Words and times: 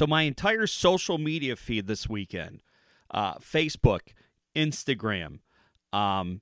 So 0.00 0.06
my 0.06 0.22
entire 0.22 0.66
social 0.66 1.18
media 1.18 1.56
feed 1.56 1.86
this 1.86 2.08
weekend, 2.08 2.62
uh, 3.10 3.34
Facebook, 3.34 4.14
Instagram, 4.56 5.40
um, 5.92 6.40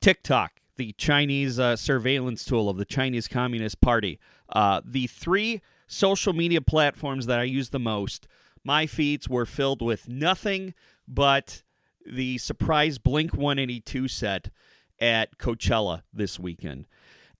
TikTok, 0.00 0.54
the 0.74 0.92
Chinese 0.94 1.60
uh, 1.60 1.76
surveillance 1.76 2.44
tool 2.44 2.68
of 2.68 2.78
the 2.78 2.84
Chinese 2.84 3.28
Communist 3.28 3.80
Party, 3.80 4.18
uh, 4.48 4.80
the 4.84 5.06
three 5.06 5.62
social 5.86 6.32
media 6.32 6.60
platforms 6.60 7.26
that 7.26 7.38
I 7.38 7.44
use 7.44 7.70
the 7.70 7.78
most, 7.78 8.26
my 8.64 8.86
feeds 8.86 9.28
were 9.28 9.46
filled 9.46 9.80
with 9.80 10.08
nothing 10.08 10.74
but 11.06 11.62
the 12.04 12.38
surprise 12.38 12.98
Blink 12.98 13.34
182 13.34 14.08
set 14.08 14.50
at 14.98 15.38
Coachella 15.38 16.02
this 16.12 16.40
weekend. 16.40 16.88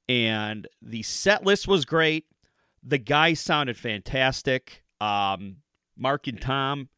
And 0.08 0.68
the 0.80 1.02
set 1.02 1.44
list 1.44 1.66
was 1.66 1.84
great. 1.84 2.26
The 2.84 2.98
guys 2.98 3.40
sounded 3.40 3.76
fantastic. 3.76 4.81
Um, 5.02 5.56
Mark 5.96 6.28
and 6.28 6.40
Tom, 6.40 6.88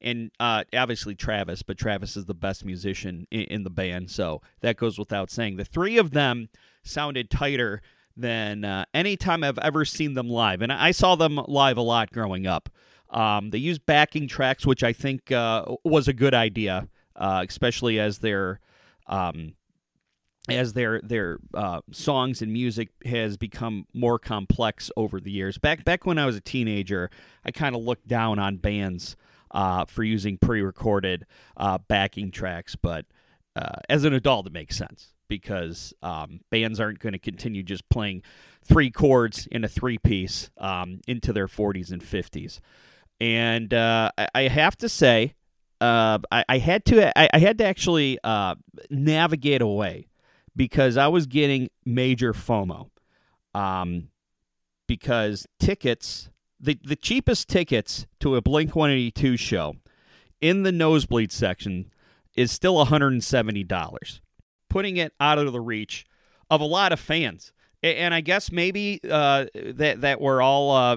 and 0.00 0.30
uh, 0.38 0.62
obviously 0.72 1.16
Travis, 1.16 1.62
but 1.62 1.76
Travis 1.76 2.16
is 2.16 2.26
the 2.26 2.34
best 2.34 2.64
musician 2.64 3.26
in, 3.32 3.42
in, 3.42 3.62
the 3.64 3.70
band, 3.70 4.10
so 4.10 4.40
that 4.60 4.76
goes 4.76 4.96
without 4.96 5.28
saying. 5.28 5.56
The 5.56 5.64
three 5.64 5.98
of 5.98 6.12
them 6.12 6.50
sounded 6.84 7.30
tighter 7.30 7.82
than 8.16 8.64
uh, 8.64 8.84
any 8.94 9.16
time 9.16 9.42
I've 9.42 9.58
ever 9.58 9.84
seen 9.84 10.14
them 10.14 10.28
live, 10.28 10.62
and 10.62 10.72
I 10.72 10.92
saw 10.92 11.16
them 11.16 11.40
live 11.48 11.76
a 11.76 11.82
lot 11.82 12.12
growing 12.12 12.46
up. 12.46 12.68
Um, 13.10 13.50
they 13.50 13.58
used 13.58 13.86
backing 13.86 14.28
tracks, 14.28 14.64
which 14.64 14.84
I 14.84 14.92
think 14.92 15.32
uh, 15.32 15.64
was 15.84 16.06
a 16.06 16.12
good 16.12 16.34
idea, 16.34 16.88
uh, 17.16 17.44
especially 17.48 17.98
as 17.98 18.18
their 18.18 18.60
um, 19.08 19.54
as 20.48 20.72
their 20.72 21.00
their 21.02 21.38
uh, 21.54 21.80
songs 21.92 22.42
and 22.42 22.52
music 22.52 22.88
has 23.04 23.36
become 23.36 23.86
more 23.92 24.18
complex 24.18 24.90
over 24.96 25.20
the 25.20 25.30
years. 25.30 25.58
Back 25.58 25.84
back 25.84 26.06
when 26.06 26.18
I 26.18 26.26
was 26.26 26.36
a 26.36 26.40
teenager, 26.40 27.10
I 27.44 27.50
kind 27.50 27.74
of 27.74 27.82
looked 27.82 28.08
down 28.08 28.38
on 28.38 28.56
bands 28.56 29.16
uh, 29.50 29.84
for 29.84 30.02
using 30.02 30.38
pre-recorded 30.38 31.26
uh, 31.56 31.78
backing 31.88 32.30
tracks, 32.30 32.76
but 32.76 33.06
uh, 33.56 33.76
as 33.88 34.04
an 34.04 34.12
adult, 34.12 34.46
it 34.46 34.52
makes 34.52 34.76
sense 34.76 35.12
because 35.28 35.92
um, 36.02 36.40
bands 36.50 36.80
aren't 36.80 37.00
going 37.00 37.12
to 37.12 37.18
continue 37.18 37.62
just 37.62 37.86
playing 37.90 38.22
three 38.64 38.90
chords 38.90 39.46
in 39.50 39.62
a 39.64 39.68
three-piece 39.68 40.50
um, 40.58 41.00
into 41.06 41.32
their 41.32 41.46
40s 41.46 41.92
and 41.92 42.02
50s. 42.02 42.60
And 43.20 43.74
uh, 43.74 44.10
I, 44.16 44.28
I 44.34 44.42
have 44.48 44.76
to 44.78 44.88
say, 44.88 45.34
uh, 45.82 46.18
I, 46.30 46.44
I, 46.48 46.58
had 46.58 46.84
to 46.86 47.18
I, 47.18 47.28
I 47.32 47.38
had 47.38 47.58
to 47.58 47.64
actually 47.64 48.18
navigate 48.90 49.60
away 49.60 50.08
because 50.58 50.96
I 50.96 51.06
was 51.06 51.26
getting 51.26 51.70
major 51.86 52.34
FOMO. 52.34 52.90
Um, 53.54 54.08
because 54.88 55.46
tickets, 55.60 56.30
the, 56.60 56.78
the 56.84 56.96
cheapest 56.96 57.48
tickets 57.48 58.06
to 58.20 58.34
a 58.34 58.42
Blink 58.42 58.74
182 58.74 59.36
show 59.36 59.76
in 60.40 60.64
the 60.64 60.72
nosebleed 60.72 61.30
section 61.30 61.90
is 62.36 62.50
still 62.50 62.84
$170, 62.84 64.20
putting 64.68 64.96
it 64.96 65.12
out 65.20 65.38
of 65.38 65.52
the 65.52 65.60
reach 65.60 66.04
of 66.50 66.60
a 66.60 66.64
lot 66.64 66.92
of 66.92 66.98
fans. 66.98 67.52
And 67.80 68.12
I 68.12 68.20
guess 68.20 68.50
maybe 68.50 68.98
uh, 69.08 69.46
that 69.54 70.00
that 70.00 70.20
we're 70.20 70.42
all 70.42 70.72
uh, 70.72 70.96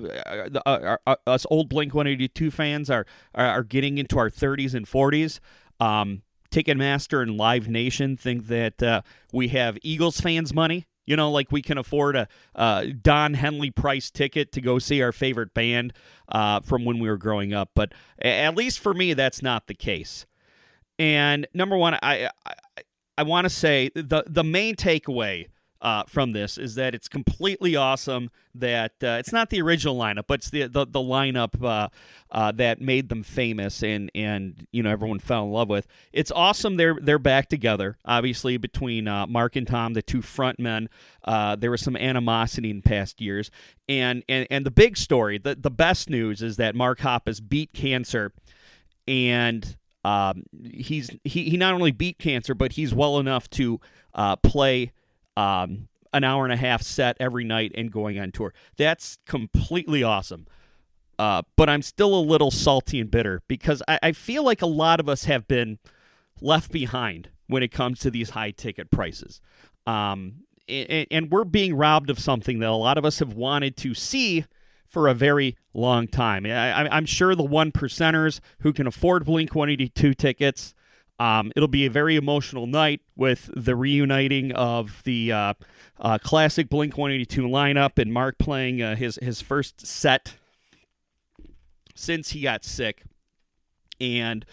uh, 0.66 1.16
us 1.28 1.46
old 1.52 1.70
Blink 1.70 1.94
182 1.94 2.50
fans 2.50 2.90
are, 2.90 3.06
are 3.36 3.64
getting 3.64 4.00
into 4.00 4.18
our 4.18 4.32
30s 4.32 4.74
and 4.74 4.88
40s. 4.88 5.40
Um, 5.80 6.24
Ticketmaster 6.52 7.22
and 7.22 7.38
Live 7.38 7.68
Nation 7.68 8.18
think 8.18 8.48
that 8.48 8.84
uh, 8.84 9.02
we 9.32 9.50
have 9.50 9.78
Eagles 9.82 10.20
fans' 10.20 10.54
money. 10.54 10.86
You 11.06 11.16
know, 11.16 11.32
like 11.32 11.52
we 11.52 11.62
can 11.62 11.78
afford 11.78 12.16
a 12.16 12.28
uh, 12.56 12.86
Don 13.02 13.34
Henley 13.34 13.72
price 13.72 14.12
ticket 14.12 14.52
to 14.52 14.62
go 14.62 14.78
see 14.78 15.02
our 15.02 15.12
favorite 15.12 15.54
band 15.54 15.94
uh, 16.30 16.60
from 16.60 16.86
when 16.86 17.00
we 17.00 17.10
were 17.10 17.18
growing 17.18 17.54
up. 17.54 17.72
But 17.74 17.94
at 18.22 18.56
least 18.56 18.80
for 18.80 18.94
me, 18.94 19.14
that's 19.14 19.42
not 19.42 19.68
the 19.68 19.74
case. 19.74 20.26
And 21.00 21.48
number 21.54 21.76
one, 21.76 21.96
I 21.96 22.30
I, 22.46 22.54
I 23.18 23.24
want 23.24 23.46
to 23.46 23.50
say 23.50 23.90
the 23.96 24.24
the 24.28 24.44
main 24.44 24.76
takeaway 24.76 25.48
uh, 25.82 26.04
from 26.08 26.32
this 26.32 26.58
is 26.58 26.76
that 26.76 26.94
it's 26.94 27.08
completely 27.08 27.76
awesome 27.76 28.30
that 28.54 28.92
uh, 29.02 29.18
it's 29.20 29.34
not 29.34 29.50
the 29.50 29.62
original 29.62 29.98
lineup, 29.98 30.26
but 30.28 30.36
it's 30.36 30.50
the 30.50 30.68
the, 30.68 30.86
the 30.86 31.00
lineup 31.00 31.62
uh, 31.64 31.90
uh, 32.32 32.52
that 32.52 32.80
made 32.80 33.10
them 33.10 33.24
famous 33.24 33.82
and 33.84 34.12
and 34.14 34.68
you 34.72 34.84
know 34.84 34.92
everyone 34.92 35.20
fell 35.20 35.44
in 35.44 35.52
love 35.52 35.70
with. 35.70 35.88
It's 36.14 36.32
awesome 36.32 36.78
they're 36.78 36.98
they're 37.02 37.20
back 37.20 37.50
together. 37.50 37.98
Obviously, 38.06 38.58
between 38.58 39.08
uh, 39.08 39.26
Mark 39.26 39.56
and 39.56 39.66
Tom, 39.66 39.94
the 39.94 40.04
two 40.04 40.22
front 40.22 40.60
men, 40.60 40.88
uh, 41.24 41.56
there 41.56 41.72
was 41.72 41.82
some 41.82 41.96
animosity 41.96 42.70
in 42.70 42.82
past 42.84 43.20
years, 43.20 43.50
and 43.90 44.24
and 44.30 44.46
and 44.52 44.66
the 44.66 44.72
big 44.72 44.98
story, 44.98 45.40
the 45.40 45.56
the 45.56 45.72
best 45.72 46.10
news 46.10 46.44
is 46.44 46.58
that 46.58 46.76
Mark 46.76 47.00
Hoppus 47.00 47.42
beat 47.48 47.74
cancer, 47.74 48.34
and 49.08 49.78
um, 50.06 50.44
he's 50.64 51.10
he 51.24 51.50
he 51.50 51.58
not 51.58 51.74
only 51.74 51.92
beat 51.92 52.20
cancer, 52.20 52.54
but 52.54 52.74
he's 52.74 52.94
well 52.94 53.18
enough 53.18 53.50
to 53.52 53.80
play 54.44 54.92
um, 55.38 55.88
an 56.14 56.24
hour 56.24 56.44
and 56.44 56.54
a 56.54 56.58
half 56.58 56.82
set 56.82 57.18
every 57.20 57.44
night 57.44 57.72
and 57.76 57.92
going 57.92 58.20
on 58.20 58.32
tour. 58.32 58.54
That's 58.78 59.18
completely 59.26 60.04
awesome. 60.04 60.48
Uh, 61.20 61.44
but 61.56 61.70
I'm 61.70 61.82
still 61.82 62.16
a 62.16 62.22
little 62.22 62.52
salty 62.52 63.00
and 63.00 63.12
bitter 63.12 63.42
because 63.48 63.84
I, 63.88 64.00
I 64.02 64.12
feel 64.12 64.44
like 64.44 64.62
a 64.62 64.68
lot 64.68 65.00
of 65.00 65.08
us 65.08 65.26
have 65.26 65.48
been 65.48 65.78
left 66.42 66.72
behind 66.72 67.30
when 67.48 67.62
it 67.62 67.72
comes 67.72 68.00
to 68.00 68.10
these 68.10 68.32
high 68.32 68.52
ticket 68.52 68.90
prices. 68.90 69.40
Um, 69.86 70.46
and, 70.68 71.08
and, 71.12 71.32
we're 71.32 71.44
being 71.44 71.76
robbed 71.76 72.10
of 72.10 72.18
something 72.18 72.60
that 72.60 72.70
a 72.70 72.74
lot 72.74 72.98
of 72.98 73.06
us 73.06 73.20
have 73.20 73.34
wanted 73.34 73.76
to 73.78 73.94
see 73.94 74.46
for 74.88 75.08
a 75.08 75.14
very 75.14 75.58
long 75.74 76.08
time. 76.08 76.46
I, 76.46 76.96
am 76.96 77.06
sure 77.06 77.36
the 77.36 77.44
one 77.44 77.72
percenters 77.72 78.40
who 78.60 78.74
can 78.74 78.88
afford 78.88 79.26
Blink 79.26 79.56
182 79.56 80.14
tickets 80.14 80.74
um, 81.22 81.52
it'll 81.56 81.68
be 81.68 81.86
a 81.86 81.90
very 81.92 82.16
emotional 82.16 82.66
night 82.66 83.00
with 83.16 83.48
the 83.56 83.76
reuniting 83.76 84.52
of 84.54 85.04
the 85.04 85.32
uh, 85.32 85.54
uh, 86.00 86.18
classic 86.18 86.68
Blink 86.68 86.98
182 86.98 87.44
lineup 87.44 88.00
and 88.00 88.12
Mark 88.12 88.40
playing 88.40 88.82
uh, 88.82 88.96
his 88.96 89.20
his 89.22 89.40
first 89.40 89.86
set 89.86 90.34
since 91.94 92.32
he 92.32 92.42
got 92.42 92.66
sick, 92.66 93.04
and 94.00 94.44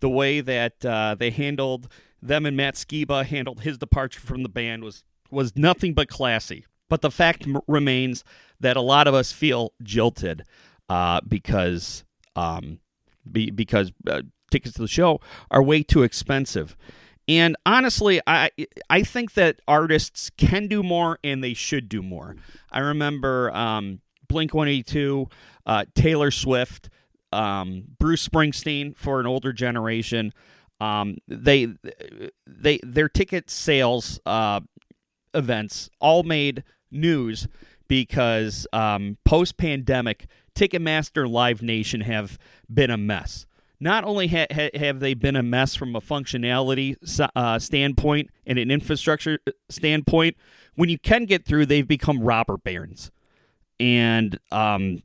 the 0.00 0.08
way 0.08 0.40
that 0.40 0.84
uh, 0.84 1.14
they 1.16 1.30
handled 1.30 1.86
them 2.20 2.46
and 2.46 2.56
Matt 2.56 2.74
Skiba 2.74 3.24
handled 3.24 3.60
his 3.60 3.78
departure 3.78 4.18
from 4.18 4.42
the 4.42 4.48
band 4.48 4.82
was 4.82 5.04
was 5.30 5.54
nothing 5.54 5.94
but 5.94 6.08
classy. 6.08 6.66
But 6.88 7.00
the 7.00 7.12
fact 7.12 7.46
m- 7.46 7.60
remains 7.68 8.24
that 8.58 8.76
a 8.76 8.80
lot 8.80 9.06
of 9.06 9.14
us 9.14 9.30
feel 9.30 9.72
jilted 9.84 10.42
uh, 10.88 11.20
because 11.28 12.02
um, 12.34 12.80
be, 13.30 13.52
because 13.52 13.92
uh, 14.10 14.22
tickets 14.50 14.74
to 14.74 14.82
the 14.82 14.88
show 14.88 15.20
are 15.50 15.62
way 15.62 15.82
too 15.82 16.02
expensive. 16.02 16.76
And 17.28 17.56
honestly, 17.66 18.20
I 18.26 18.50
I 18.88 19.02
think 19.02 19.34
that 19.34 19.60
artists 19.68 20.30
can 20.30 20.66
do 20.66 20.82
more 20.82 21.18
and 21.22 21.44
they 21.44 21.54
should 21.54 21.88
do 21.88 22.02
more. 22.02 22.36
I 22.72 22.80
remember 22.80 23.54
um, 23.54 24.00
Blink 24.28 24.54
One 24.54 24.66
Eighty 24.66 24.82
Two, 24.82 25.28
uh, 25.66 25.84
Taylor 25.94 26.30
Swift, 26.30 26.88
um, 27.30 27.84
Bruce 27.98 28.26
Springsteen 28.26 28.96
for 28.96 29.20
an 29.20 29.26
older 29.26 29.52
generation. 29.52 30.32
Um, 30.80 31.18
they 31.28 31.68
they 32.46 32.80
their 32.82 33.10
ticket 33.10 33.50
sales 33.50 34.20
uh, 34.24 34.60
events 35.34 35.90
all 36.00 36.22
made 36.22 36.64
news 36.90 37.46
because 37.88 38.66
um, 38.72 39.18
post 39.24 39.58
pandemic, 39.58 40.26
Ticketmaster 40.54 41.28
Live 41.28 41.62
Nation 41.62 42.02
have 42.02 42.38
been 42.72 42.90
a 42.90 42.96
mess 42.96 43.46
not 43.80 44.04
only 44.04 44.28
ha- 44.28 44.46
ha- 44.50 44.70
have 44.74 45.00
they 45.00 45.14
been 45.14 45.36
a 45.36 45.42
mess 45.42 45.74
from 45.74 45.94
a 45.94 46.00
functionality 46.00 46.96
uh, 47.36 47.58
standpoint 47.58 48.30
and 48.46 48.58
an 48.58 48.70
infrastructure 48.70 49.38
uh, 49.46 49.52
standpoint, 49.68 50.36
when 50.74 50.88
you 50.88 50.98
can 50.98 51.24
get 51.24 51.44
through, 51.44 51.66
they've 51.66 51.86
become 51.86 52.20
robber 52.20 52.56
barons. 52.56 53.10
And, 53.80 54.38
um, 54.50 55.02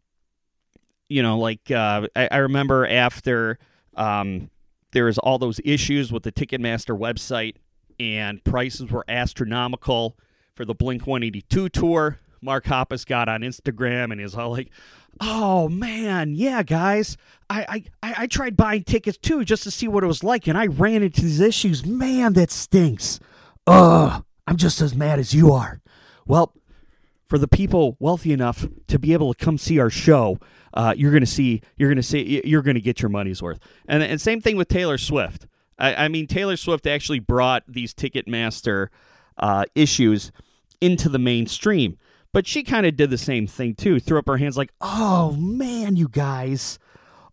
you 1.08 1.22
know, 1.22 1.38
like 1.38 1.70
uh, 1.70 2.08
I-, 2.16 2.30
I, 2.32 2.38
remember 2.38 2.88
after 2.88 3.60
um, 3.96 4.50
there 4.92 5.06
was 5.06 5.18
all 5.20 5.38
those 5.38 5.60
issues 5.64 6.12
with 6.12 6.24
the 6.24 6.32
Ticketmaster 6.32 6.98
website 6.98 7.56
and 8.00 8.44
prices 8.44 8.90
were 8.90 9.06
astronomical 9.08 10.18
for 10.56 10.66
the 10.66 10.74
Blink 10.74 11.06
182 11.06 11.70
tour. 11.70 12.20
Mark 12.42 12.66
Hoppus 12.66 13.06
got 13.06 13.30
on 13.30 13.42
Instagram 13.42 14.12
and 14.12 14.20
is 14.20 14.36
all 14.36 14.52
like, 14.52 14.70
"Oh 15.20 15.70
man, 15.70 16.36
yeah, 16.36 16.64
guys, 16.64 17.18
I, 17.50 17.84
I 18.02 18.14
I 18.24 18.28
tried 18.28 18.58
buying 18.58 18.84
tickets 18.84 19.18
too 19.18 19.44
just 19.46 19.64
to 19.64 19.72
see 19.72 19.88
what 19.88 20.04
it 20.04 20.08
was 20.08 20.24
like, 20.24 20.48
and 20.48 20.58
I 20.58 20.68
ran 20.68 21.04
into 21.04 21.22
these 21.22 21.40
issues. 21.40 21.86
Man, 21.86 22.34
that 22.34 22.52
stinks. 22.52 23.20
Ugh, 23.68 24.24
I'm 24.48 24.58
just 24.58 24.82
as 24.82 24.96
mad 24.96 25.20
as 25.20 25.34
you 25.34 25.54
are. 25.54 25.82
Well, 26.26 26.54
for 27.28 27.38
the 27.38 27.48
people 27.48 27.98
wealthy 28.00 28.34
enough 28.34 28.66
to 28.88 29.00
be 29.00 29.14
able 29.14 29.34
to 29.34 29.44
come 29.44 29.58
see 29.58 29.80
our 29.80 29.90
show, 29.90 30.40
uh, 30.74 30.94
you're 30.98 31.12
gonna 31.12 31.26
see, 31.26 31.62
you're 31.78 31.90
gonna 31.90 32.04
see, 32.04 32.42
you're 32.46 32.62
gonna 32.62 32.80
get 32.80 33.02
your 33.02 33.10
money's 33.10 33.42
worth. 33.42 33.60
And 33.88 34.04
and 34.04 34.20
same 34.20 34.42
thing 34.42 34.58
with 34.58 34.68
Taylor 34.68 34.98
Swift. 34.98 35.48
I, 35.80 36.06
I 36.06 36.08
mean, 36.08 36.28
Taylor 36.28 36.58
Swift 36.58 36.86
actually 36.88 37.20
brought 37.20 37.64
these 37.68 37.94
Ticketmaster 37.94 38.90
uh, 39.38 39.66
issues 39.76 40.32
into 40.82 41.10
the 41.10 41.20
mainstream 41.20 41.98
But 42.34 42.48
she 42.48 42.64
kind 42.64 42.86
of 42.86 42.98
did 42.98 43.10
the 43.10 43.18
same 43.18 43.48
thing 43.48 43.76
too. 43.76 44.00
Threw 44.00 44.20
up 44.20 44.28
her 44.28 44.38
hands 44.38 44.58
like, 44.58 44.74
"Oh 44.82 45.32
man, 45.34 45.96
you 45.96 46.08
guys." 46.08 46.80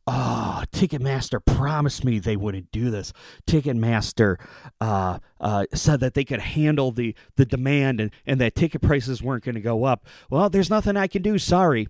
Oh, 0.07 0.65
Ticketmaster 0.73 1.45
promised 1.45 2.05
me 2.05 2.19
they 2.19 2.37
wouldn't 2.37 2.73
do 2.73 2.91
this. 2.91 3.13
Ticketmaster 3.47 4.39
uh, 4.81 5.19
uh, 5.41 5.67
said 5.73 6.01
that 6.01 6.15
they 6.15 6.25
could 6.25 6.41
handle 6.41 6.91
the, 6.91 7.15
the 7.37 7.45
demand 7.45 8.01
and, 8.01 8.11
and 8.27 8.41
that 8.41 8.57
ticket 8.57 8.83
prices 8.83 9.23
weren't 9.23 9.45
going 9.45 9.55
to 9.55 9.61
go 9.61 9.85
up. 9.85 10.07
Well, 10.29 10.51
there's 10.51 10.71
nothing 10.71 10.97
I 10.97 11.07
can 11.07 11.23
do. 11.23 11.39
Sorry. 11.39 11.87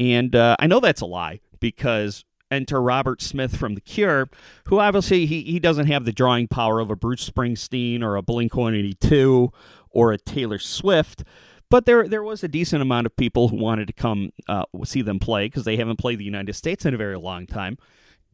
And 0.00 0.34
uh, 0.34 0.56
I 0.58 0.66
know 0.66 0.80
that's 0.80 1.02
a 1.02 1.06
lie 1.06 1.40
because 1.60 2.24
enter 2.50 2.80
Robert 2.80 3.22
Smith 3.22 3.56
from 3.56 3.74
The 3.74 3.80
Cure, 3.80 4.28
who 4.66 4.80
obviously 4.80 5.26
he, 5.26 5.42
he 5.42 5.60
doesn't 5.60 5.86
have 5.86 6.04
the 6.04 6.12
drawing 6.12 6.48
power 6.48 6.80
of 6.80 6.90
a 6.90 6.96
Bruce 6.96 7.28
Springsteen 7.28 8.02
or 8.02 8.16
a 8.16 8.22
Blink 8.22 8.56
182 8.56 9.52
or 9.90 10.12
a 10.12 10.18
Taylor 10.18 10.58
Swift. 10.58 11.22
But 11.68 11.84
there, 11.84 12.06
there 12.06 12.22
was 12.22 12.44
a 12.44 12.48
decent 12.48 12.82
amount 12.82 13.06
of 13.06 13.16
people 13.16 13.48
who 13.48 13.56
wanted 13.56 13.86
to 13.88 13.92
come 13.92 14.32
uh, 14.48 14.64
see 14.84 15.02
them 15.02 15.18
play 15.18 15.46
because 15.46 15.64
they 15.64 15.76
haven't 15.76 15.98
played 15.98 16.18
the 16.18 16.24
United 16.24 16.54
States 16.54 16.84
in 16.84 16.94
a 16.94 16.96
very 16.96 17.18
long 17.18 17.46
time. 17.46 17.76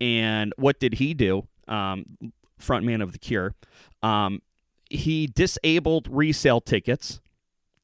And 0.00 0.52
what 0.56 0.78
did 0.78 0.94
he 0.94 1.14
do? 1.14 1.46
Um, 1.68 2.04
frontman 2.60 3.02
of 3.02 3.12
The 3.12 3.18
Cure. 3.18 3.54
Um, 4.02 4.42
he 4.90 5.26
disabled 5.26 6.08
resale 6.10 6.60
tickets, 6.60 7.20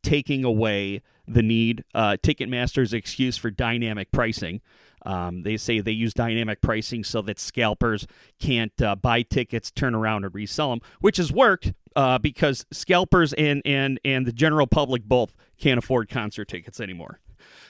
taking 0.03 0.45
away 0.45 1.03
the 1.27 1.43
need, 1.43 1.85
uh, 1.95 2.17
Ticketmaster's 2.23 2.93
excuse 2.93 3.37
for 3.37 3.51
dynamic 3.51 4.11
pricing. 4.11 4.61
Um, 5.07 5.43
they 5.43 5.57
say 5.57 5.81
they 5.81 5.93
use 5.93 6.13
dynamic 6.13 6.61
pricing 6.61 7.05
so 7.05 7.23
that 7.23 7.39
scalpers 7.39 8.07
can't 8.41 8.81
uh, 8.83 8.97
buy 8.97 9.23
tickets, 9.23 9.71
turn 9.71 9.95
around, 9.95 10.25
and 10.25 10.35
resell 10.35 10.71
them, 10.71 10.81
which 11.01 11.19
has 11.19 11.33
worked 11.33 11.73
uh, 11.97 12.19
because 12.19 12.67
scalpers 12.73 13.33
and, 13.35 13.63
and, 13.65 14.01
and 14.05 14.27
the 14.27 14.33
general 14.33 14.67
public 14.67 15.05
both 15.05 15.35
can't 15.59 15.79
afford 15.79 16.09
concert 16.09 16.47
tickets 16.47 16.81
anymore. 16.81 17.21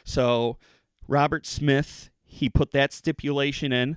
So 0.05 0.59
Robert 1.07 1.47
Smith, 1.47 2.11
he 2.25 2.49
put 2.49 2.73
that 2.73 2.93
stipulation 2.93 3.73
in. 3.73 3.97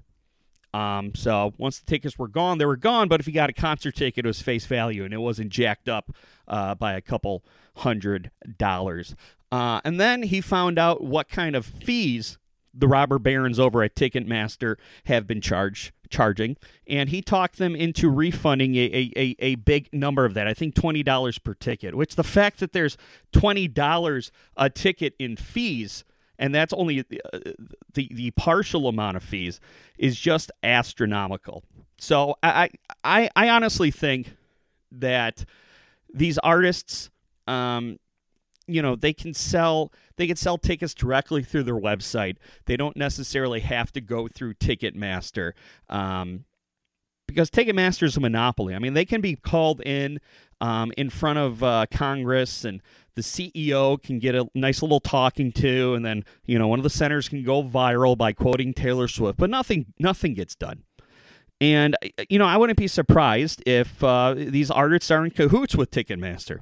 Um, 0.73 1.13
so 1.15 1.53
once 1.57 1.79
the 1.79 1.85
tickets 1.85 2.17
were 2.17 2.29
gone, 2.29 2.57
they 2.57 2.65
were 2.65 2.77
gone. 2.77 3.07
But 3.07 3.19
if 3.19 3.27
you 3.27 3.33
got 3.33 3.49
a 3.49 3.53
concert 3.53 3.95
ticket, 3.95 4.25
it 4.25 4.27
was 4.27 4.41
face 4.41 4.65
value, 4.65 5.03
and 5.03 5.13
it 5.13 5.17
wasn't 5.17 5.49
jacked 5.49 5.89
up 5.89 6.15
uh, 6.47 6.75
by 6.75 6.93
a 6.93 7.01
couple 7.01 7.43
hundred 7.77 8.31
dollars. 8.57 9.15
Uh, 9.51 9.81
and 9.83 9.99
then 9.99 10.23
he 10.23 10.39
found 10.39 10.79
out 10.79 11.03
what 11.03 11.27
kind 11.27 11.55
of 11.55 11.65
fees 11.65 12.37
the 12.73 12.87
robber 12.87 13.19
barons 13.19 13.59
over 13.59 13.83
at 13.83 13.95
Ticketmaster 13.95 14.77
have 15.05 15.27
been 15.27 15.41
charged 15.41 15.91
charging, 16.09 16.57
and 16.87 17.09
he 17.09 17.21
talked 17.21 17.57
them 17.57 17.75
into 17.75 18.09
refunding 18.09 18.75
a, 18.75 19.11
a, 19.15 19.35
a, 19.39 19.55
big 19.55 19.87
number 19.93 20.25
of 20.25 20.33
that. 20.33 20.47
I 20.47 20.53
think 20.53 20.75
twenty 20.75 21.03
dollars 21.03 21.39
per 21.39 21.53
ticket. 21.53 21.95
Which 21.95 22.15
the 22.15 22.23
fact 22.23 22.59
that 22.59 22.73
there's 22.73 22.97
twenty 23.31 23.67
dollars 23.67 24.31
a 24.57 24.69
ticket 24.69 25.15
in 25.17 25.37
fees, 25.37 26.03
and 26.37 26.53
that's 26.53 26.73
only 26.73 26.99
uh, 26.99 27.39
the 27.93 28.09
the 28.13 28.31
partial 28.31 28.87
amount 28.87 29.17
of 29.17 29.23
fees, 29.23 29.59
is 29.97 30.19
just 30.19 30.51
astronomical. 30.63 31.63
So 31.97 32.35
I 32.43 32.69
I 33.03 33.29
I 33.35 33.49
honestly 33.49 33.89
think 33.89 34.35
that 34.91 35.45
these 36.13 36.37
artists 36.39 37.09
um, 37.47 37.97
you 38.73 38.81
know 38.81 38.95
they 38.95 39.13
can 39.13 39.33
sell 39.33 39.91
they 40.17 40.27
can 40.27 40.35
sell 40.35 40.57
tickets 40.57 40.93
directly 40.93 41.43
through 41.43 41.63
their 41.63 41.79
website. 41.79 42.37
They 42.65 42.77
don't 42.77 42.97
necessarily 42.97 43.61
have 43.61 43.91
to 43.93 44.01
go 44.01 44.27
through 44.27 44.55
ticketmaster 44.55 45.53
um, 45.89 46.45
because 47.27 47.49
ticketmaster 47.49 48.03
is 48.03 48.17
a 48.17 48.19
monopoly. 48.19 48.75
I 48.75 48.79
mean 48.79 48.93
they 48.93 49.05
can 49.05 49.21
be 49.21 49.35
called 49.35 49.81
in 49.81 50.19
um, 50.59 50.93
in 50.97 51.09
front 51.09 51.39
of 51.39 51.63
uh, 51.63 51.85
congress 51.91 52.63
and 52.63 52.81
the 53.15 53.21
ceo 53.21 54.01
can 54.01 54.19
get 54.19 54.35
a 54.35 54.47
nice 54.53 54.81
little 54.81 54.99
talking 54.99 55.51
to 55.51 55.95
and 55.95 56.05
then 56.05 56.23
you 56.45 56.57
know 56.57 56.67
one 56.67 56.79
of 56.79 56.83
the 56.83 56.89
centers 56.89 57.27
can 57.27 57.43
go 57.43 57.63
viral 57.63 58.17
by 58.17 58.31
quoting 58.31 58.73
taylor 58.73 59.07
swift 59.07 59.37
but 59.37 59.49
nothing 59.49 59.87
nothing 59.99 60.33
gets 60.33 60.55
done. 60.55 60.83
And 61.59 61.97
you 62.29 62.39
know 62.39 62.45
i 62.45 62.57
wouldn't 62.57 62.77
be 62.77 62.87
surprised 62.87 63.63
if 63.65 64.03
uh, 64.03 64.33
these 64.35 64.69
artists 64.71 65.09
are 65.09 65.25
in 65.25 65.31
cahoots 65.31 65.75
with 65.75 65.91
ticketmaster 65.91 66.59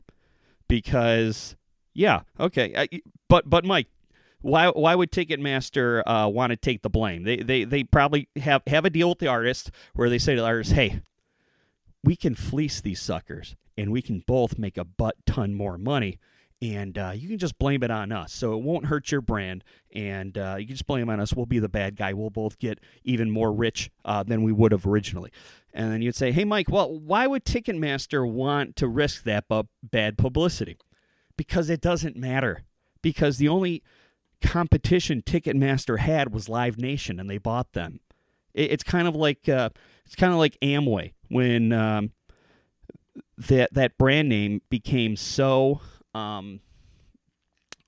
because 0.70 1.56
yeah. 2.00 2.22
Okay. 2.40 2.74
Uh, 2.74 2.88
but 3.28 3.50
but 3.50 3.66
Mike, 3.66 3.88
why 4.42 4.70
why 4.70 4.96
would 4.96 5.12
Ticketmaster 5.12 6.02
uh, 6.06 6.30
want 6.30 6.52
to 6.52 6.56
take 6.56 6.82
the 6.82 6.90
blame? 6.90 7.24
They 7.24 7.38
they 7.38 7.66
they 7.66 7.84
probably 7.84 8.30
have 8.38 8.62
have 8.68 8.86
a 8.86 8.90
deal 8.90 9.10
with 9.10 9.20
the 9.20 9.28
artist 9.28 9.70
where 9.94 10.10
they 10.10 10.18
say 10.18 10.34
to 10.36 10.42
the 10.42 10.48
artist, 10.48 10.72
"Hey, 10.72 11.02
we 12.02 12.16
can 12.16 12.36
fleece 12.36 12.80
these 12.80 13.02
suckers, 13.02 13.58
and 13.78 13.92
we 13.92 14.02
can 14.02 14.24
both 14.26 14.58
make 14.58 14.78
a 14.78 14.86
butt 14.86 15.16
ton 15.26 15.54
more 15.54 15.78
money." 15.78 16.20
And 16.62 16.98
uh, 16.98 17.12
you 17.16 17.28
can 17.30 17.38
just 17.38 17.58
blame 17.60 17.84
it 17.84 17.92
on 17.92 18.14
us, 18.14 18.34
so 18.34 18.54
it 18.54 18.62
won't 18.62 18.86
hurt 18.86 19.12
your 19.12 19.22
brand. 19.22 19.64
And 19.94 20.38
uh, 20.38 20.56
you 20.58 20.68
can 20.68 20.76
just 20.76 20.88
blame 20.88 21.10
on 21.10 21.20
us. 21.20 21.34
We'll 21.34 21.46
be 21.46 21.60
the 21.60 21.70
bad 21.70 21.96
guy. 21.96 22.12
We'll 22.14 22.30
both 22.30 22.60
get 22.60 22.80
even 23.06 23.30
more 23.30 23.52
rich 23.52 23.90
uh, 24.04 24.24
than 24.24 24.44
we 24.44 24.52
would 24.54 24.74
have 24.74 24.86
originally. 24.86 25.32
And 25.74 25.92
then 25.92 26.02
you'd 26.02 26.16
say, 26.16 26.32
"Hey, 26.32 26.46
Mike, 26.46 26.70
well, 26.70 26.98
why 26.98 27.28
would 27.28 27.44
Ticketmaster 27.44 28.30
want 28.30 28.78
to 28.78 28.88
risk 28.88 29.24
that 29.24 29.50
bu- 29.50 29.64
bad 29.84 30.18
publicity?" 30.18 30.78
Because 31.40 31.70
it 31.70 31.80
doesn't 31.80 32.18
matter. 32.18 32.66
Because 33.02 33.38
the 33.38 33.48
only 33.48 33.82
competition 34.42 35.22
Ticketmaster 35.22 36.00
had 36.00 36.34
was 36.34 36.50
Live 36.50 36.78
Nation, 36.78 37.18
and 37.18 37.30
they 37.30 37.38
bought 37.38 37.72
them. 37.72 38.02
It, 38.54 38.74
it's 38.74 38.84
kind 38.84 39.08
of 39.08 39.16
like 39.16 39.48
uh, 39.48 39.70
it's 40.06 40.16
kind 40.16 40.34
of 40.34 40.38
like 40.38 40.58
Amway 40.62 41.14
when 41.30 41.72
um, 41.72 42.12
that 43.38 43.74
that 43.74 43.98
brand 43.98 44.28
name 44.28 44.62
became 44.70 45.16
so. 45.16 45.80
Um, 46.14 46.60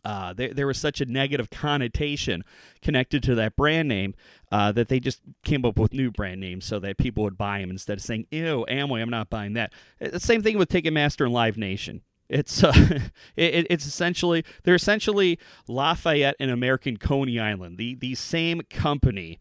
uh, 0.05 0.31
there, 0.31 0.53
there 0.53 0.65
was 0.65 0.77
such 0.77 1.01
a 1.01 1.05
negative 1.05 1.49
connotation 1.49 2.43
connected 2.81 3.21
to 3.21 3.35
that 3.35 3.57
brand 3.57 3.89
name 3.89 4.15
uh, 4.51 4.71
that 4.71 4.87
they 4.87 4.99
just 4.99 5.21
came 5.43 5.65
up 5.65 5.77
with 5.77 5.93
new 5.93 6.09
brand 6.09 6.39
names 6.39 6.63
so 6.65 6.79
that 6.79 6.97
people 6.97 7.23
would 7.23 7.37
buy 7.37 7.59
them 7.59 7.69
instead 7.69 7.97
of 7.97 8.03
saying, 8.03 8.27
"Ew, 8.31 8.65
Amway, 8.69 9.01
I'm 9.01 9.09
not 9.09 9.29
buying 9.29 9.53
that." 9.53 9.73
Uh, 10.01 10.17
same 10.19 10.41
thing 10.41 10.57
with 10.57 10.69
Ticketmaster 10.69 11.25
and 11.25 11.33
Live 11.33 11.57
Nation. 11.57 12.01
It's 12.31 12.63
uh, 12.63 12.73
it, 13.35 13.67
it's 13.69 13.85
essentially 13.85 14.43
they're 14.63 14.75
essentially 14.75 15.37
Lafayette 15.67 16.37
and 16.39 16.49
American 16.49 16.97
Coney 16.97 17.39
Island, 17.39 17.77
the 17.77 17.95
the 17.95 18.15
same 18.15 18.61
company 18.69 19.39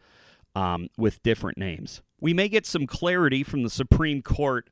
um, 0.55 0.89
with 0.99 1.23
different 1.23 1.57
names. 1.57 2.03
We 2.21 2.35
may 2.35 2.49
get 2.49 2.67
some 2.67 2.87
clarity 2.87 3.43
from 3.43 3.63
the 3.63 3.71
Supreme 3.71 4.21
Court 4.21 4.69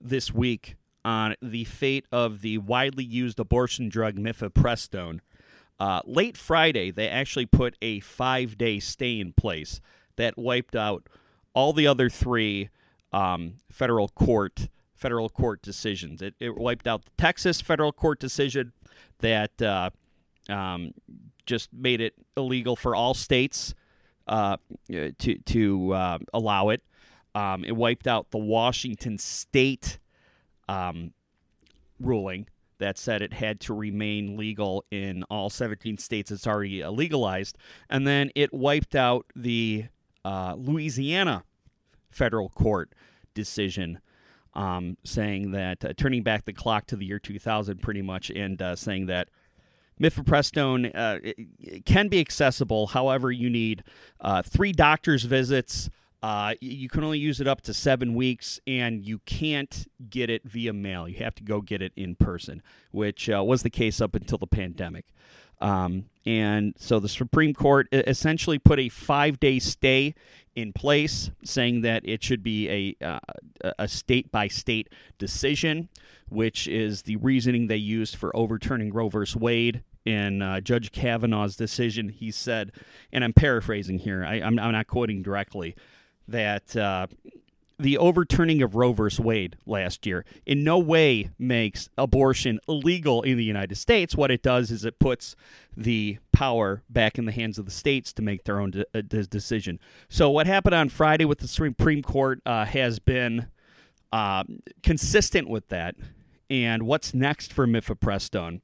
this 0.00 0.32
week 0.32 0.76
on 1.04 1.34
the 1.40 1.64
fate 1.64 2.06
of 2.10 2.40
the 2.40 2.58
widely 2.58 3.04
used 3.04 3.38
abortion 3.38 3.88
drug 3.88 4.16
mifepristone. 4.16 5.20
Uh, 5.78 6.00
late 6.04 6.36
Friday, 6.36 6.90
they 6.90 7.08
actually 7.08 7.46
put 7.46 7.76
a 7.80 8.00
five 8.00 8.58
day 8.58 8.80
stay 8.80 9.20
in 9.20 9.32
place 9.32 9.80
that 10.16 10.36
wiped 10.36 10.74
out 10.74 11.08
all 11.54 11.72
the 11.72 11.86
other 11.86 12.08
three 12.08 12.70
um, 13.12 13.54
federal 13.70 14.08
court 14.08 14.68
federal 15.00 15.30
court 15.30 15.62
decisions. 15.62 16.20
It, 16.20 16.34
it 16.38 16.56
wiped 16.56 16.86
out 16.86 17.04
the 17.04 17.10
Texas 17.16 17.60
federal 17.60 17.90
court 17.90 18.20
decision 18.20 18.72
that 19.20 19.60
uh, 19.62 19.90
um, 20.48 20.92
just 21.46 21.72
made 21.72 22.00
it 22.00 22.14
illegal 22.36 22.76
for 22.76 22.94
all 22.94 23.14
states 23.14 23.74
uh, 24.28 24.58
to 24.88 25.38
to 25.38 25.92
uh, 25.92 26.18
allow 26.34 26.68
it. 26.68 26.82
Um, 27.34 27.64
it 27.64 27.74
wiped 27.74 28.06
out 28.06 28.30
the 28.30 28.38
Washington 28.38 29.16
State 29.18 29.98
um, 30.68 31.12
ruling 31.98 32.46
that 32.78 32.98
said 32.98 33.22
it 33.22 33.32
had 33.32 33.60
to 33.60 33.74
remain 33.74 34.36
legal 34.36 34.84
in 34.90 35.22
all 35.24 35.50
17 35.50 35.98
states 35.98 36.30
it's 36.30 36.46
already 36.46 36.84
legalized, 36.84 37.56
and 37.88 38.06
then 38.06 38.30
it 38.34 38.52
wiped 38.52 38.94
out 38.94 39.26
the 39.34 39.86
uh, 40.24 40.54
Louisiana 40.56 41.44
federal 42.10 42.50
court 42.50 42.92
decision 43.34 44.00
um, 44.54 44.96
saying 45.04 45.52
that 45.52 45.84
uh, 45.84 45.92
turning 45.96 46.22
back 46.22 46.44
the 46.44 46.52
clock 46.52 46.86
to 46.86 46.96
the 46.96 47.04
year 47.04 47.18
2000 47.18 47.80
pretty 47.80 48.02
much 48.02 48.30
and 48.30 48.60
uh, 48.60 48.74
saying 48.74 49.06
that 49.06 49.28
mifepristone 50.00 50.90
uh, 50.94 51.18
can 51.84 52.08
be 52.08 52.20
accessible 52.20 52.88
however 52.88 53.30
you 53.30 53.48
need 53.50 53.84
uh, 54.20 54.42
three 54.42 54.72
doctor's 54.72 55.24
visits 55.24 55.90
uh, 56.22 56.54
you 56.60 56.88
can 56.88 57.02
only 57.02 57.18
use 57.18 57.40
it 57.40 57.48
up 57.48 57.62
to 57.62 57.72
seven 57.72 58.14
weeks, 58.14 58.60
and 58.66 59.06
you 59.06 59.20
can't 59.20 59.88
get 60.10 60.28
it 60.28 60.42
via 60.44 60.72
mail. 60.72 61.08
You 61.08 61.24
have 61.24 61.34
to 61.36 61.42
go 61.42 61.62
get 61.62 61.80
it 61.80 61.92
in 61.96 62.14
person, 62.14 62.62
which 62.90 63.30
uh, 63.30 63.42
was 63.42 63.62
the 63.62 63.70
case 63.70 64.00
up 64.00 64.14
until 64.14 64.36
the 64.36 64.46
pandemic. 64.46 65.06
Um, 65.60 66.06
and 66.26 66.74
so 66.78 67.00
the 67.00 67.08
Supreme 67.08 67.54
Court 67.54 67.88
essentially 67.92 68.58
put 68.58 68.78
a 68.78 68.88
five 68.88 69.40
day 69.40 69.58
stay 69.58 70.14
in 70.54 70.72
place, 70.72 71.30
saying 71.44 71.82
that 71.82 72.02
it 72.04 72.22
should 72.22 72.42
be 72.42 72.96
a, 73.00 73.04
uh, 73.04 73.20
a 73.78 73.88
state 73.88 74.30
by 74.30 74.48
state 74.48 74.88
decision, 75.18 75.88
which 76.28 76.66
is 76.68 77.02
the 77.02 77.16
reasoning 77.16 77.66
they 77.66 77.76
used 77.76 78.16
for 78.16 78.34
overturning 78.36 78.92
Roe 78.92 79.08
v. 79.08 79.18
Wade. 79.36 79.82
In 80.06 80.40
uh, 80.40 80.60
Judge 80.60 80.92
Kavanaugh's 80.92 81.56
decision, 81.56 82.08
he 82.08 82.30
said, 82.30 82.72
and 83.12 83.22
I'm 83.22 83.34
paraphrasing 83.34 83.98
here, 83.98 84.24
I, 84.24 84.36
am 84.36 84.54
not 84.54 84.86
quoting 84.86 85.22
directly, 85.22 85.76
that 86.26 86.74
uh, 86.74 87.06
the 87.80 87.96
overturning 87.96 88.62
of 88.62 88.74
Roe 88.74 88.92
v. 88.92 89.08
Wade 89.18 89.56
last 89.66 90.06
year 90.06 90.24
in 90.44 90.62
no 90.62 90.78
way 90.78 91.30
makes 91.38 91.88
abortion 91.96 92.60
illegal 92.68 93.22
in 93.22 93.36
the 93.36 93.44
United 93.44 93.76
States. 93.76 94.14
What 94.14 94.30
it 94.30 94.42
does 94.42 94.70
is 94.70 94.84
it 94.84 94.98
puts 94.98 95.34
the 95.76 96.18
power 96.32 96.82
back 96.90 97.18
in 97.18 97.24
the 97.24 97.32
hands 97.32 97.58
of 97.58 97.64
the 97.64 97.70
states 97.70 98.12
to 98.14 98.22
make 98.22 98.44
their 98.44 98.60
own 98.60 98.70
de- 98.70 98.86
uh, 98.94 99.02
decision. 99.02 99.80
So, 100.08 100.30
what 100.30 100.46
happened 100.46 100.74
on 100.74 100.88
Friday 100.90 101.24
with 101.24 101.38
the 101.38 101.48
Supreme 101.48 102.02
Court 102.02 102.40
uh, 102.44 102.66
has 102.66 102.98
been 102.98 103.48
uh, 104.12 104.44
consistent 104.82 105.48
with 105.48 105.68
that. 105.68 105.96
And 106.48 106.82
what's 106.82 107.14
next 107.14 107.52
for 107.52 107.66
mifepristone 107.66 108.60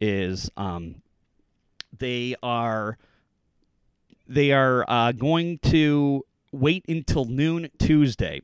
is 0.00 0.50
um, 0.56 1.02
they 1.96 2.34
are 2.42 2.98
they 4.26 4.52
are 4.52 4.84
uh, 4.88 5.12
going 5.12 5.58
to 5.58 6.26
wait 6.52 6.84
until 6.88 7.24
noon 7.24 7.70
Tuesday 7.78 8.42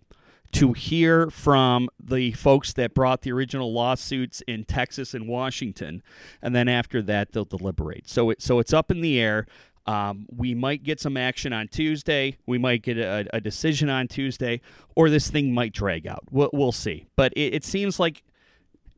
to 0.55 0.73
hear 0.73 1.31
from 1.31 1.89
the 2.01 2.33
folks 2.33 2.73
that 2.75 2.95
brought 2.95 3.23
the 3.23 3.33
original 3.33 3.73
lawsuits 3.73 4.41
in 4.47 4.65
Texas 4.65 5.13
and 5.13 5.29
Washington, 5.29 6.03
and 6.41 6.55
then 6.55 6.69
after 6.69 7.03
that 7.03 7.33
they'll 7.33 7.45
deliberate. 7.45 8.09
So 8.09 8.31
it, 8.31 8.41
so 8.41 8.61
it's 8.61 8.73
up 8.73 8.91
in 8.91 9.01
the 9.01 9.21
air. 9.21 9.47
Um, 9.87 10.27
we 10.35 10.55
might 10.55 10.83
get 10.83 11.01
some 11.01 11.17
action 11.17 11.53
on 11.53 11.69
Tuesday. 11.69 12.39
We 12.47 12.57
might 12.57 12.83
get 12.83 12.97
a, 12.99 13.27
a, 13.35 13.41
decision 13.41 13.91
on 13.91 14.09
Tuesday, 14.09 14.63
or 14.97 15.11
this 15.11 15.29
thing 15.29 15.53
might 15.53 15.75
drag 15.75 16.07
out. 16.07 16.23
We'll, 16.31 16.49
we'll 16.55 16.73
see. 16.73 17.05
But 17.17 17.35
it, 17.35 17.55
it, 17.55 17.65
seems 17.65 18.01
like 18.01 18.23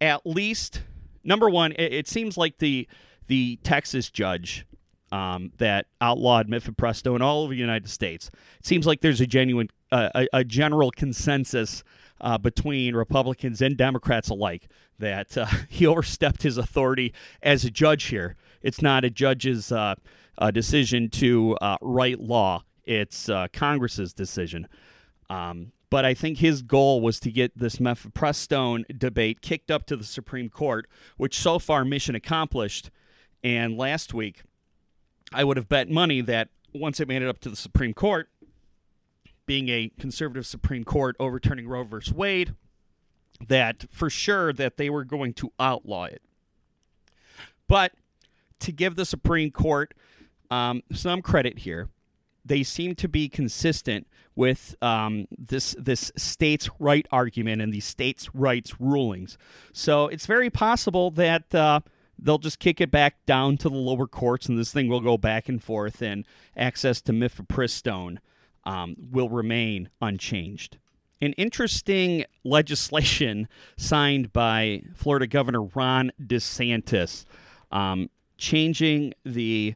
at 0.01 0.25
least 0.25 0.83
number 1.25 1.51
one, 1.51 1.73
it, 1.73 1.93
it 1.93 2.09
seems 2.09 2.37
like 2.37 2.59
the 2.59 2.87
the 3.27 3.59
Texas 3.65 4.11
judge 4.11 4.65
um, 5.11 5.53
that 5.59 5.87
outlawed 6.01 6.49
mifepristone 6.49 7.21
all 7.21 7.43
over 7.43 7.53
the 7.53 7.59
United 7.59 7.89
States. 7.89 8.31
It 8.59 8.67
seems 8.67 8.87
like 8.87 9.01
there's 9.01 9.21
a 9.21 9.27
genuine, 9.27 9.69
a, 9.93 10.27
a, 10.33 10.45
general 10.45 10.91
consensus 10.91 11.85
uh, 12.21 12.39
between 12.39 12.95
Republicans 12.95 13.61
and 13.63 13.77
Democrats 13.77 14.29
alike 14.29 14.69
that 14.99 15.37
uh, 15.37 15.47
he 15.69 15.87
overstepped 15.87 16.43
his 16.43 16.59
authority 16.59 17.13
as 17.43 17.65
a 17.65 17.71
judge 17.71 18.05
here. 18.05 18.37
It's 18.63 18.83
not 18.83 19.05
a 19.05 19.11
judge's 19.11 19.71
uh, 19.71 19.95
decision 20.53 21.09
to 21.11 21.57
uh, 21.61 21.77
write 21.81 22.21
law; 22.21 22.65
it's 22.85 23.29
uh, 23.29 23.47
Congress's 23.53 24.13
decision. 24.13 24.69
Um, 25.29 25.73
but 25.89 26.05
I 26.05 26.15
think 26.15 26.39
his 26.39 26.63
goal 26.63 27.01
was 27.01 27.21
to 27.21 27.31
get 27.31 27.57
this 27.57 27.77
mifepristone 27.77 28.85
debate 28.99 29.41
kicked 29.41 29.71
up 29.71 29.87
to 29.87 29.97
the 29.97 30.05
Supreme 30.05 30.49
Court, 30.49 30.89
which 31.17 31.39
so 31.39 31.59
far 31.59 31.85
mission 31.85 32.15
accomplished. 32.15 32.91
And 33.45 33.77
last 33.77 34.13
week, 34.13 34.43
I 35.33 35.45
would 35.45 35.57
have 35.57 35.69
bet 35.69 35.89
money 35.89 36.21
that 36.23 36.49
once 36.75 37.01
it 37.01 37.09
made 37.09 37.23
it 37.23 37.29
up 37.29 37.39
to 37.41 37.49
the 37.49 37.57
Supreme 37.57 37.95
Court, 37.95 38.29
being 39.47 39.69
a 39.69 39.91
conservative 39.99 40.47
Supreme 40.47 40.85
Court 40.85 41.17
overturning 41.19 41.69
Roe 41.69 41.85
v. 41.85 41.99
Wade, 42.15 42.55
that 43.47 43.87
for 43.91 44.11
sure 44.11 44.53
that 44.53 44.77
they 44.77 44.91
were 44.91 45.05
going 45.05 45.33
to 45.35 45.53
outlaw 45.59 46.05
it. 46.05 46.23
But 47.69 47.93
to 48.61 48.73
give 48.73 48.97
the 48.97 49.05
Supreme 49.05 49.51
Court 49.51 49.95
um, 50.51 50.83
some 50.93 51.23
credit 51.23 51.61
here, 51.61 51.89
they 52.45 52.63
seem 52.63 52.95
to 52.97 53.09
be 53.09 53.29
consistent 53.29 54.07
with 54.37 54.77
um, 54.81 55.27
this 55.37 55.75
this 55.79 56.13
states' 56.17 56.71
right 56.79 57.07
argument 57.11 57.61
and 57.63 57.73
these 57.73 57.85
states' 57.85 58.33
rights 58.35 58.81
rulings. 58.81 59.37
So 59.73 60.07
it's 60.09 60.27
very 60.27 60.51
possible 60.51 61.11
that 61.13 61.53
uh, 61.55 61.81
they'll 62.19 62.39
just 62.39 62.59
kick 62.59 62.81
it 62.81 62.91
back 62.91 63.25
down 63.27 63.57
to 63.59 63.69
the 63.69 63.77
lower 63.77 64.07
courts, 64.07 64.47
and 64.49 64.59
this 64.59 64.73
thing 64.73 64.89
will 64.89 65.01
go 65.01 65.17
back 65.17 65.49
and 65.49 65.63
forth, 65.63 66.01
and 66.03 66.25
access 66.57 67.01
to 67.03 67.13
mifepristone 67.13 68.19
um, 68.67 68.97
will 69.11 69.31
remain 69.31 69.89
unchanged. 70.03 70.77
An 71.23 71.33
interesting 71.35 72.27
legislation 72.45 73.49
signed 73.79 74.33
by 74.33 74.83
Florida 74.95 75.27
Governor 75.27 75.63
Ron 75.63 76.13
DeSantis, 76.21 77.25
um, 77.73 78.11
changing 78.37 79.15
the 79.25 79.75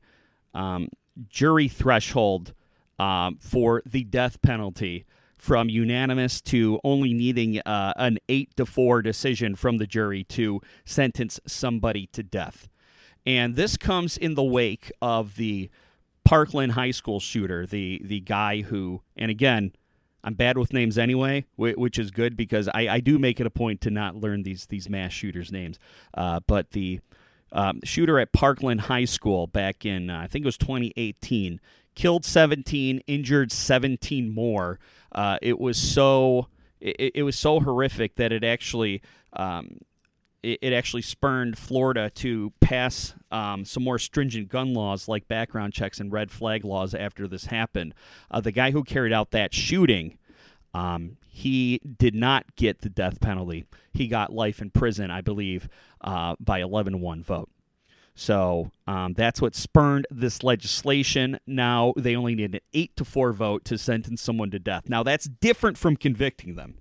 um, 0.52 0.88
jury 1.28 1.68
threshold 1.68 2.52
uh, 2.99 3.30
for 3.40 3.82
the 3.87 4.04
death 4.04 4.42
penalty 4.42 5.06
from 5.38 5.70
unanimous 5.70 6.42
to 6.42 6.78
only 6.85 7.14
needing 7.14 7.61
uh, 7.61 7.94
an 7.97 8.18
eight 8.28 8.54
to 8.56 8.66
four 8.66 9.00
decision 9.00 9.54
from 9.54 9.78
the 9.78 9.87
jury 9.87 10.23
to 10.23 10.61
sentence 10.85 11.40
somebody 11.47 12.06
to 12.09 12.23
death. 12.23 12.68
And 13.25 13.56
this 13.56 13.78
comes 13.78 14.18
in 14.18 14.35
the 14.35 14.44
wake 14.44 14.92
of 15.00 15.37
the 15.37 15.70
Parkland 16.31 16.71
High 16.71 16.93
School 16.93 17.19
shooter, 17.19 17.67
the 17.67 18.01
the 18.05 18.21
guy 18.21 18.63
who, 18.63 19.03
and 19.17 19.33
again, 19.33 19.73
I'm 20.23 20.35
bad 20.35 20.57
with 20.57 20.73
names 20.73 20.97
anyway, 20.97 21.45
which 21.57 21.99
is 21.99 22.13
good 22.13 22.37
because 22.37 22.69
I, 22.69 22.87
I 22.87 23.01
do 23.01 23.19
make 23.19 23.41
it 23.41 23.49
a 23.49 23.51
point 23.51 23.81
to 23.81 23.91
not 23.91 24.15
learn 24.15 24.45
these 24.45 24.67
these 24.67 24.89
mass 24.89 25.11
shooters' 25.13 25.51
names. 25.51 25.81
Uh, 26.15 26.39
but 26.47 26.71
the 26.71 27.01
um, 27.51 27.81
shooter 27.83 28.21
at 28.21 28.33
Parkland 28.33 28.83
High 28.83 29.07
School 29.07 29.49
back 29.49 29.85
in 29.85 30.09
uh, 30.09 30.21
I 30.21 30.29
think 30.29 30.45
it 30.45 30.47
was 30.47 30.57
2018 30.59 31.61
killed 31.97 32.25
17, 32.25 33.01
injured 33.09 33.51
17 33.51 34.33
more. 34.33 34.79
Uh, 35.11 35.37
it 35.43 35.59
was 35.59 35.77
so 35.77 36.47
it, 36.81 37.11
it, 37.17 37.23
was 37.25 37.37
so 37.37 37.59
horrific 37.59 38.15
that 38.15 38.31
it 38.31 38.45
actually 38.45 39.03
um, 39.33 39.79
it, 40.42 40.59
it, 40.62 40.73
actually 40.73 41.02
spurned 41.02 41.59
Florida 41.59 42.11
to 42.11 42.52
pass 42.61 43.14
um, 43.30 43.64
some 43.64 43.82
more 43.82 43.99
stringent 43.99 44.49
gun 44.49 44.75
laws 44.75 45.09
like 45.09 45.28
background 45.28 45.73
checks 45.73 46.00
and 46.00 46.12
red 46.12 46.30
flag 46.30 46.64
laws 46.64 46.94
after 46.94 47.28
this 47.28 47.47
happened. 47.47 47.94
Uh, 48.30 48.40
the 48.40 48.52
guy 48.52 48.70
who 48.70 48.85
carried 48.85 49.12
out 49.12 49.30
that 49.30 49.54
shooting. 49.54 50.18
Um, 50.73 51.16
he 51.26 51.80
did 51.99 52.14
not 52.14 52.54
get 52.54 52.80
the 52.80 52.88
death 52.88 53.20
penalty. 53.20 53.64
He 53.92 54.06
got 54.09 54.32
life 54.32 54.61
in 54.61 54.70
prison, 54.70 55.11
I 55.11 55.20
believe, 55.20 55.68
uh, 56.00 56.37
by 56.38 56.61
11 56.61 57.00
1 57.00 57.23
vote. 57.23 57.50
So 58.14 58.70
um, 58.87 59.14
that's 59.14 59.40
what 59.40 59.54
spurned 59.54 60.06
this 60.11 60.42
legislation. 60.42 61.38
Now 61.47 61.94
they 61.97 62.14
only 62.14 62.35
need 62.35 62.54
an 62.54 62.61
eight 62.75 62.94
to 62.97 63.04
four 63.04 63.32
vote 63.32 63.64
to 63.64 63.78
sentence 63.78 64.20
someone 64.20 64.50
to 64.50 64.59
death. 64.59 64.88
Now 64.88 65.02
that's 65.02 65.25
different 65.26 65.78
from 65.78 65.97
convicting 65.97 66.54
them. 66.54 66.75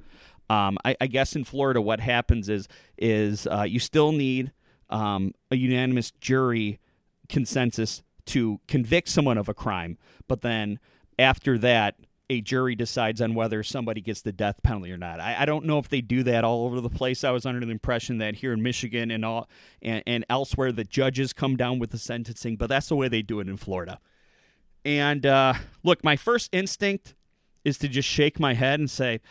Um, 0.50 0.78
I, 0.84 0.96
I, 1.00 1.08
guess 1.08 1.36
in 1.36 1.44
Florida, 1.44 1.80
what 1.80 2.00
happens 2.00 2.50
is 2.50 2.68
is 2.98 3.46
uh, 3.48 3.64
you 3.64 3.80
still 3.80 4.12
need 4.12 4.52
um, 4.90 5.34
a 5.52 5.56
unanimous 5.56 6.12
jury 6.20 6.80
consensus 7.28 8.02
to 8.28 8.60
convict 8.68 9.10
someone 9.10 9.38
of 9.38 9.48
a 9.48 9.54
crime, 9.54 9.98
but 10.28 10.42
then 10.42 10.80
after 11.20 11.58
that, 11.60 11.96
a 12.30 12.42
jury 12.42 12.76
decides 12.76 13.22
on 13.22 13.34
whether 13.34 13.64
somebody 13.64 14.02
gets 14.02 14.22
the 14.22 14.32
death 14.32 14.62
penalty 14.64 14.92
or 14.92 14.98
not. 14.98 15.20
I, 15.20 15.38
I, 15.40 15.46
don't 15.46 15.66
know 15.66 15.80
if 15.80 15.90
they 15.90 16.02
do 16.02 16.22
that 16.24 16.44
all 16.44 16.66
over 16.66 16.80
the 16.80 16.90
place. 16.90 17.24
I 17.24 17.32
was 17.32 17.46
under 17.46 17.66
the 17.66 17.72
impression 17.72 18.20
that 18.20 18.36
here 18.36 18.54
in 18.54 18.62
Michigan 18.62 19.10
and 19.10 19.26
all 19.26 19.50
and, 19.82 20.04
and 20.06 20.26
elsewhere 20.30 20.72
the 20.72 20.84
judges 20.84 21.34
come 21.34 21.58
down 21.58 21.80
with 21.80 21.90
the 21.90 21.98
sentencing, 21.98 22.56
but 22.56 22.70
that's 22.70 22.88
the 22.88 22.96
way 22.96 23.08
they 23.08 23.24
do 23.24 23.40
it 23.40 23.50
in 23.50 23.58
Florida. 23.58 24.00
And 24.86 25.26
uh, 25.26 25.56
look, 25.84 26.04
my 26.04 26.16
first 26.16 26.50
instinct 26.54 27.16
is 27.66 27.78
to 27.80 27.88
just 27.88 28.08
shake 28.08 28.40
my 28.40 28.54
head 28.54 28.80
and 28.80 28.90
say, 28.90 29.22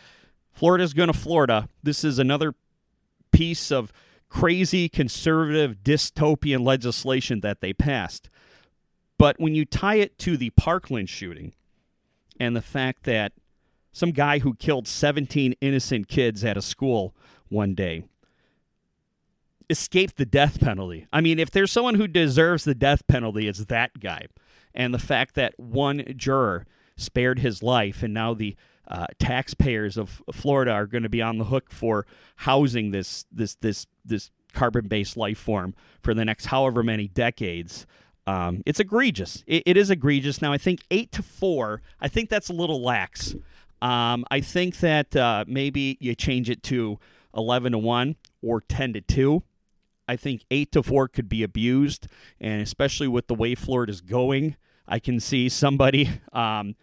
Florida's 0.59 0.93
going 0.93 1.07
to 1.07 1.17
Florida. 1.17 1.69
This 1.83 2.03
is 2.03 2.19
another 2.19 2.53
piece 3.31 3.71
of 3.71 3.93
crazy 4.27 4.89
conservative 4.89 5.77
dystopian 5.85 6.65
legislation 6.65 7.39
that 7.39 7.61
they 7.61 7.71
passed. 7.71 8.29
But 9.17 9.39
when 9.39 9.55
you 9.55 9.63
tie 9.63 9.95
it 9.95 10.17
to 10.19 10.35
the 10.35 10.49
Parkland 10.49 11.07
shooting, 11.07 11.53
and 12.41 12.57
the 12.57 12.61
fact 12.61 13.03
that 13.03 13.31
some 13.93 14.11
guy 14.11 14.39
who 14.39 14.53
killed 14.53 14.85
17 14.85 15.55
innocent 15.61 16.09
kids 16.09 16.43
at 16.43 16.57
a 16.57 16.61
school 16.61 17.15
one 17.47 17.73
day 17.73 18.03
escaped 19.69 20.17
the 20.17 20.25
death 20.25 20.59
penalty. 20.59 21.07
I 21.13 21.21
mean, 21.21 21.39
if 21.39 21.51
there's 21.51 21.71
someone 21.71 21.95
who 21.95 22.05
deserves 22.05 22.65
the 22.65 22.75
death 22.75 23.07
penalty, 23.07 23.47
it's 23.47 23.63
that 23.63 24.01
guy. 24.01 24.25
And 24.75 24.93
the 24.93 24.99
fact 24.99 25.35
that 25.35 25.57
one 25.57 26.03
juror 26.17 26.65
spared 26.97 27.39
his 27.39 27.63
life, 27.63 28.03
and 28.03 28.13
now 28.13 28.33
the 28.33 28.57
uh, 28.89 29.05
taxpayers 29.19 29.97
of 29.97 30.21
Florida 30.31 30.71
are 30.71 30.87
going 30.87 31.03
to 31.03 31.09
be 31.09 31.21
on 31.21 31.37
the 31.37 31.45
hook 31.45 31.71
for 31.71 32.05
housing 32.37 32.91
this 32.91 33.25
this 33.31 33.55
this 33.55 33.87
this 34.03 34.31
carbon-based 34.53 35.15
life 35.15 35.37
form 35.37 35.75
for 36.01 36.13
the 36.13 36.25
next 36.25 36.45
however 36.45 36.81
many 36.81 37.07
decades. 37.07 37.85
Um, 38.25 38.63
it's 38.65 38.79
egregious. 38.79 39.43
It, 39.47 39.63
it 39.65 39.77
is 39.77 39.89
egregious. 39.89 40.41
Now, 40.41 40.51
I 40.51 40.57
think 40.57 40.81
eight 40.91 41.11
to 41.13 41.23
four. 41.23 41.81
I 41.99 42.07
think 42.07 42.29
that's 42.29 42.49
a 42.49 42.53
little 42.53 42.81
lax. 42.81 43.35
Um, 43.81 44.25
I 44.29 44.41
think 44.41 44.79
that 44.79 45.15
uh, 45.15 45.45
maybe 45.47 45.97
you 45.99 46.15
change 46.15 46.49
it 46.49 46.63
to 46.63 46.99
eleven 47.35 47.71
to 47.73 47.77
one 47.77 48.15
or 48.41 48.61
ten 48.61 48.93
to 48.93 49.01
two. 49.01 49.43
I 50.07 50.15
think 50.15 50.43
eight 50.49 50.71
to 50.71 50.81
four 50.81 51.07
could 51.07 51.29
be 51.29 51.43
abused, 51.43 52.07
and 52.41 52.61
especially 52.61 53.07
with 53.07 53.27
the 53.27 53.35
way 53.35 53.53
Florida's 53.53 54.01
going, 54.01 54.55
I 54.87 54.97
can 54.97 55.19
see 55.19 55.47
somebody 55.49 56.09
um, 56.33 56.75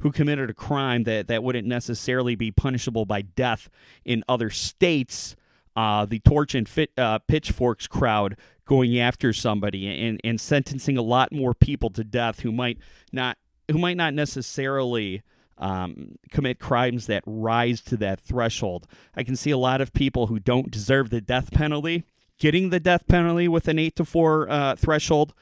who 0.00 0.12
committed 0.12 0.50
a 0.50 0.54
crime 0.54 1.04
that 1.04 1.28
that 1.28 1.42
wouldn't 1.42 1.66
necessarily 1.66 2.34
be 2.34 2.50
punishable 2.50 3.04
by 3.04 3.22
death 3.22 3.68
in 4.04 4.24
other 4.28 4.50
states. 4.50 5.36
Uh, 5.76 6.04
the 6.04 6.20
torch 6.20 6.54
and 6.54 6.68
fit, 6.68 6.92
uh, 6.96 7.18
pitchforks 7.26 7.88
crowd 7.88 8.36
going 8.64 8.96
after 8.96 9.32
somebody 9.32 9.88
and, 9.88 10.20
and 10.22 10.40
sentencing 10.40 10.96
a 10.96 11.02
lot 11.02 11.32
more 11.32 11.52
people 11.52 11.90
to 11.90 12.04
death 12.04 12.40
who 12.40 12.52
might 12.52 12.78
not 13.12 13.36
who 13.68 13.78
might 13.78 13.96
not 13.96 14.14
necessarily 14.14 15.22
um, 15.58 16.16
commit 16.30 16.60
crimes 16.60 17.06
that 17.06 17.24
rise 17.26 17.80
to 17.80 17.96
that 17.96 18.20
threshold. 18.20 18.86
I 19.16 19.24
can 19.24 19.34
see 19.34 19.50
a 19.50 19.58
lot 19.58 19.80
of 19.80 19.92
people 19.92 20.28
who 20.28 20.38
don't 20.38 20.70
deserve 20.70 21.10
the 21.10 21.20
death 21.20 21.50
penalty 21.50 22.04
getting 22.38 22.70
the 22.70 22.80
death 22.80 23.06
penalty 23.06 23.48
with 23.48 23.68
an 23.68 23.78
eight 23.78 23.96
to 23.96 24.04
four 24.04 24.48
uh, 24.50 24.76
threshold, 24.76 25.34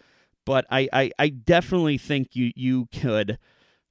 but 0.45 0.67
I, 0.71 0.89
I, 0.93 1.11
I 1.19 1.29
definitely 1.29 1.99
think 1.99 2.35
you 2.35 2.53
you 2.55 2.87
could 2.87 3.39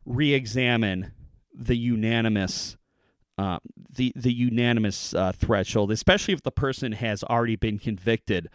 re-examine 0.06 1.12
the 1.54 1.76
unanimous 1.76 2.78
uh, 3.38 3.60
the 3.90 4.14
the 4.16 4.32
unanimous 4.32 5.14
uh, 5.16 5.32
threshold, 5.32 5.92
especially 5.92 6.34
if 6.34 6.44
the 6.44 6.52
person 6.52 6.92
has 6.92 7.24
already 7.24 7.56
been 7.56 7.80
convicted 7.80 8.50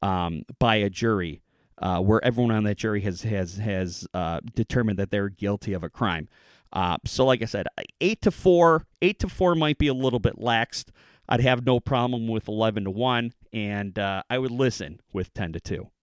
um, 0.00 0.42
by 0.58 0.76
a 0.76 0.90
jury, 0.90 1.42
uh, 1.78 2.00
where 2.00 2.24
everyone 2.24 2.52
on 2.52 2.64
that 2.64 2.76
jury 2.76 3.02
has 3.02 3.22
has 3.22 3.54
has 3.54 4.06
uh, 4.14 4.40
determined 4.54 4.98
that 4.98 5.10
they're 5.10 5.28
guilty 5.28 5.74
of 5.74 5.84
a 5.84 5.88
crime. 5.88 6.28
Uh, 6.72 6.96
so, 7.04 7.24
like 7.24 7.42
I 7.42 7.44
said, 7.44 7.68
eight 8.00 8.20
to 8.22 8.30
four, 8.32 8.86
eight 9.00 9.20
to 9.20 9.28
four 9.28 9.54
might 9.54 9.78
be 9.78 9.88
a 9.88 9.94
little 9.94 10.18
bit 10.18 10.38
laxed. 10.38 10.88
I'd 11.28 11.40
have 11.40 11.64
no 11.64 11.78
problem 11.78 12.26
with 12.26 12.48
eleven 12.48 12.84
to 12.84 12.90
one, 12.90 13.32
and 13.52 13.96
uh, 13.98 14.24
I 14.28 14.38
would 14.38 14.50
listen 14.50 15.00
with 15.12 15.32
ten 15.34 15.52
to 15.52 15.60
two. 15.60 15.92